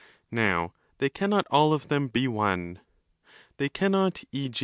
[0.31, 4.49] Now they cannot all of them be oze—they cannot, e.